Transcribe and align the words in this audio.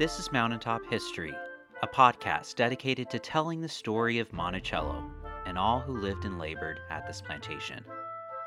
This 0.00 0.18
is 0.18 0.32
Mountaintop 0.32 0.80
History, 0.88 1.34
a 1.82 1.86
podcast 1.86 2.54
dedicated 2.54 3.10
to 3.10 3.18
telling 3.18 3.60
the 3.60 3.68
story 3.68 4.18
of 4.18 4.32
Monticello 4.32 5.04
and 5.44 5.58
all 5.58 5.80
who 5.80 6.00
lived 6.00 6.24
and 6.24 6.38
labored 6.38 6.80
at 6.88 7.06
this 7.06 7.20
plantation. 7.20 7.84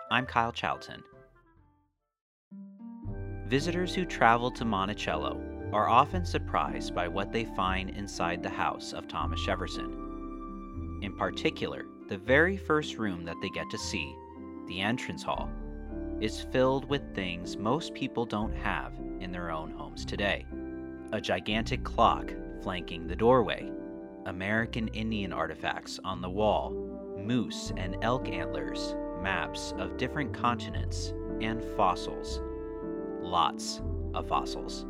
I'm 0.09 0.25
Kyle 0.25 0.51
Charlton. 0.51 1.03
Visitors 3.45 3.93
who 3.93 4.03
travel 4.03 4.49
to 4.49 4.65
Monticello 4.65 5.39
are 5.71 5.87
often 5.87 6.25
surprised 6.25 6.95
by 6.95 7.07
what 7.07 7.31
they 7.31 7.45
find 7.45 7.91
inside 7.91 8.41
the 8.41 8.49
house 8.49 8.91
of 8.91 9.07
Thomas 9.07 9.45
Jefferson. 9.45 10.99
In 11.03 11.15
particular, 11.15 11.85
the 12.09 12.17
very 12.17 12.57
first 12.57 12.97
room 12.97 13.25
that 13.25 13.37
they 13.43 13.49
get 13.49 13.69
to 13.69 13.77
see, 13.77 14.11
the 14.67 14.81
entrance 14.81 15.21
hall, 15.21 15.51
is 16.19 16.47
filled 16.51 16.89
with 16.89 17.13
things 17.13 17.57
most 17.57 17.93
people 17.93 18.25
don't 18.25 18.55
have 18.55 18.93
in 19.19 19.31
their 19.31 19.51
own 19.51 19.69
homes 19.69 20.03
today. 20.03 20.47
A 21.13 21.21
gigantic 21.21 21.83
clock 21.83 22.33
flanking 22.63 23.05
the 23.05 23.15
doorway, 23.15 23.71
American 24.25 24.87
Indian 24.87 25.31
artifacts 25.31 25.99
on 26.03 26.21
the 26.21 26.29
wall, 26.29 26.73
moose 27.19 27.71
and 27.77 27.95
elk 28.01 28.29
antlers, 28.29 28.95
maps 29.21 29.75
of 29.77 29.95
different 29.97 30.33
continents, 30.33 31.13
and 31.39 31.63
fossils. 31.77 32.41
Lots 33.21 33.83
of 34.15 34.27
fossils. 34.27 34.87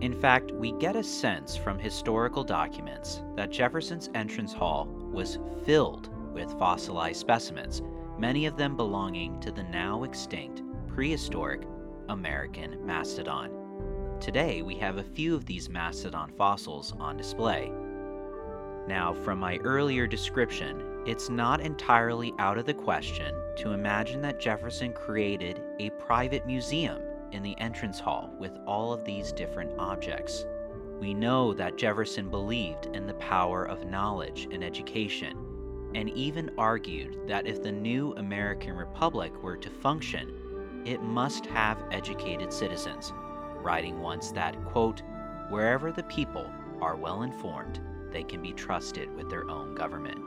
In 0.00 0.14
fact, 0.14 0.52
we 0.52 0.70
get 0.74 0.94
a 0.94 1.02
sense 1.02 1.56
from 1.56 1.80
historical 1.80 2.44
documents 2.44 3.24
that 3.34 3.50
Jefferson's 3.50 4.10
entrance 4.14 4.52
hall 4.52 4.86
was 5.12 5.40
filled 5.64 6.08
with 6.32 6.56
fossilized 6.56 7.18
specimens, 7.18 7.82
many 8.16 8.46
of 8.46 8.56
them 8.56 8.76
belonging 8.76 9.40
to 9.40 9.50
the 9.50 9.64
now 9.64 10.04
extinct 10.04 10.62
prehistoric 10.86 11.64
American 12.08 12.86
mastodon. 12.86 13.63
Today, 14.20 14.62
we 14.62 14.76
have 14.76 14.96
a 14.96 15.02
few 15.02 15.34
of 15.34 15.44
these 15.44 15.68
mastodon 15.68 16.30
fossils 16.38 16.94
on 16.98 17.16
display. 17.16 17.70
Now, 18.86 19.12
from 19.12 19.38
my 19.38 19.58
earlier 19.58 20.06
description, 20.06 21.02
it's 21.06 21.28
not 21.28 21.60
entirely 21.60 22.32
out 22.38 22.56
of 22.56 22.64
the 22.64 22.74
question 22.74 23.34
to 23.56 23.72
imagine 23.72 24.22
that 24.22 24.40
Jefferson 24.40 24.92
created 24.92 25.60
a 25.78 25.90
private 25.90 26.46
museum 26.46 27.02
in 27.32 27.42
the 27.42 27.58
entrance 27.58 28.00
hall 28.00 28.30
with 28.38 28.52
all 28.66 28.92
of 28.92 29.04
these 29.04 29.32
different 29.32 29.72
objects. 29.78 30.46
We 31.00 31.12
know 31.12 31.52
that 31.54 31.76
Jefferson 31.76 32.30
believed 32.30 32.86
in 32.94 33.06
the 33.06 33.14
power 33.14 33.64
of 33.64 33.86
knowledge 33.86 34.48
and 34.50 34.64
education, 34.64 35.36
and 35.94 36.08
even 36.10 36.50
argued 36.56 37.26
that 37.26 37.46
if 37.46 37.62
the 37.62 37.72
new 37.72 38.14
American 38.16 38.74
Republic 38.74 39.42
were 39.42 39.56
to 39.56 39.70
function, 39.70 40.32
it 40.86 41.02
must 41.02 41.46
have 41.46 41.84
educated 41.90 42.52
citizens, 42.52 43.12
writing 43.64 44.00
once 44.00 44.30
that, 44.32 44.62
quote, 44.66 45.02
wherever 45.48 45.90
the 45.90 46.02
people 46.04 46.48
are 46.80 46.96
well 46.96 47.22
informed, 47.22 47.80
they 48.12 48.22
can 48.22 48.42
be 48.42 48.52
trusted 48.52 49.12
with 49.16 49.28
their 49.30 49.48
own 49.50 49.74
government. 49.74 50.20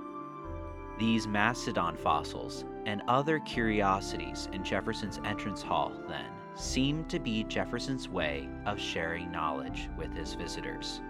These 1.00 1.28
mastodon 1.28 1.96
fossils 1.96 2.66
and 2.86 3.04
other 3.08 3.40
curiosities 3.40 4.50
in 4.52 4.64
Jefferson's 4.64 5.20
entrance 5.24 5.62
hall, 5.62 5.94
then, 6.08 6.26
seemed 6.56 7.10
to 7.10 7.20
be 7.20 7.44
Jefferson's 7.44 8.10
way 8.10 8.50
of 8.66 8.80
sharing 8.80 9.32
knowledge 9.32 9.90
with 9.96 10.12
his 10.14 10.34
visitors. 10.34 11.02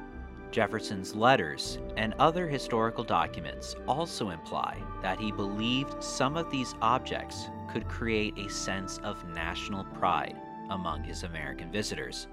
Jefferson's 0.52 1.16
letters 1.16 1.80
and 1.96 2.14
other 2.20 2.48
historical 2.48 3.04
documents 3.04 3.76
also 3.88 4.30
imply 4.30 4.82
that 5.02 5.20
he 5.20 5.32
believed 5.32 6.04
some 6.04 6.36
of 6.36 6.52
these 6.52 6.76
objects 6.82 7.50
could 7.70 7.88
create 7.88 8.38
a 8.38 8.50
sense 8.50 9.00
of 9.04 9.28
national 9.30 9.84
pride 9.86 10.38
among 10.70 11.04
his 11.04 11.24
American 11.24 11.72
visitors. 11.72 12.28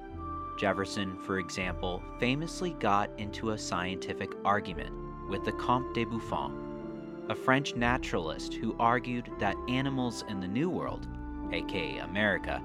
Jefferson, 0.57 1.17
for 1.19 1.39
example, 1.39 2.03
famously 2.19 2.75
got 2.75 3.11
into 3.19 3.51
a 3.51 3.59
scientific 3.59 4.33
argument 4.45 4.95
with 5.29 5.45
the 5.45 5.53
Comte 5.53 5.95
de 5.95 6.05
Buffon, 6.05 7.25
a 7.29 7.35
French 7.35 7.75
naturalist 7.75 8.55
who 8.55 8.77
argued 8.79 9.31
that 9.39 9.57
animals 9.69 10.25
in 10.29 10.41
the 10.41 10.49
New 10.49 10.71
World, 10.71 11.09
aka 11.53 11.99
America, 11.99 12.63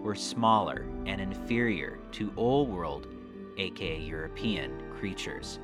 were 0.00 0.14
smaller 0.14 0.86
and 1.06 1.20
inferior 1.20 1.98
to 2.12 2.32
Old 2.36 2.68
World, 2.68 3.08
aka 3.58 3.98
European, 3.98 4.80
creatures. 4.98 5.58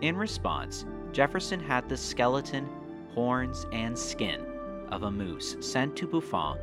In 0.00 0.16
response, 0.16 0.86
Jefferson 1.12 1.60
had 1.60 1.88
the 1.88 1.96
skeleton, 1.96 2.68
horns, 3.14 3.66
and 3.72 3.96
skin 3.96 4.44
of 4.90 5.04
a 5.04 5.10
moose 5.10 5.56
sent 5.60 5.94
to 5.96 6.06
Buffon 6.06 6.58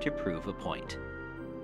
to 0.00 0.10
prove 0.10 0.46
a 0.46 0.52
point. 0.52 0.98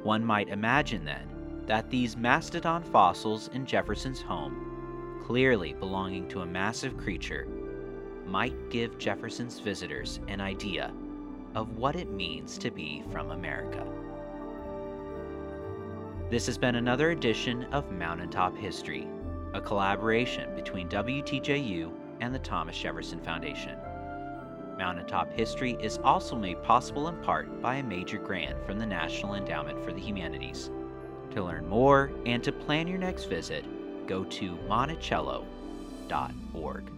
One 0.06 0.24
might 0.24 0.50
imagine 0.50 1.04
then 1.04 1.64
that 1.66 1.90
these 1.90 2.16
mastodon 2.16 2.84
fossils 2.84 3.48
in 3.48 3.66
Jefferson's 3.66 4.22
home, 4.22 5.20
clearly 5.26 5.72
belonging 5.72 6.28
to 6.28 6.42
a 6.42 6.46
massive 6.46 6.96
creature, 6.96 7.48
might 8.24 8.70
give 8.70 8.98
Jefferson's 8.98 9.58
visitors 9.58 10.20
an 10.28 10.40
idea 10.40 10.94
of 11.56 11.76
what 11.76 11.96
it 11.96 12.08
means 12.08 12.56
to 12.58 12.70
be 12.70 13.02
from 13.10 13.32
America. 13.32 13.84
This 16.30 16.46
has 16.46 16.56
been 16.56 16.76
another 16.76 17.10
edition 17.10 17.64
of 17.72 17.90
Mountaintop 17.90 18.56
History, 18.56 19.08
a 19.54 19.60
collaboration 19.60 20.54
between 20.54 20.88
WTJU 20.88 21.92
and 22.20 22.32
the 22.32 22.38
Thomas 22.38 22.78
Jefferson 22.78 23.18
Foundation. 23.18 23.76
Mountaintop 24.76 25.32
History 25.32 25.76
is 25.80 25.98
also 26.04 26.36
made 26.36 26.62
possible 26.62 27.08
in 27.08 27.16
part 27.22 27.62
by 27.62 27.76
a 27.76 27.82
major 27.82 28.18
grant 28.18 28.62
from 28.66 28.78
the 28.78 28.86
National 28.86 29.34
Endowment 29.34 29.82
for 29.84 29.92
the 29.92 30.00
Humanities. 30.00 30.70
To 31.32 31.42
learn 31.42 31.68
more 31.68 32.12
and 32.24 32.40
to 32.44 32.52
plan 32.52 32.86
your 32.86 32.98
next 32.98 33.24
visit, 33.24 33.64
go 34.06 34.22
to 34.24 34.56
monticello.org. 34.68 36.92